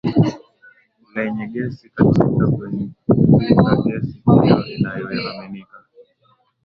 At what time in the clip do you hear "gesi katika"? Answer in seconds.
1.47-2.45